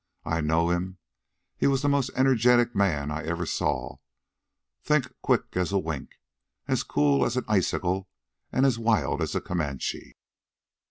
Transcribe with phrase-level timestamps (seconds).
[0.25, 0.97] I know 'm.
[1.55, 3.97] He was the most energetic man I ever saw,
[4.81, 6.15] think quick as a wink,
[6.67, 8.09] as cool as an icicle
[8.51, 10.15] an' as wild as a Comanche.